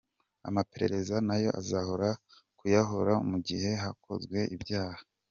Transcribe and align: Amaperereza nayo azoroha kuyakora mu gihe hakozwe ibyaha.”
Amaperereza 0.47 1.15
nayo 1.27 1.49
azoroha 1.59 2.11
kuyakora 2.57 3.13
mu 3.29 3.37
gihe 3.47 3.69
hakozwe 3.83 4.39
ibyaha.” 4.57 5.01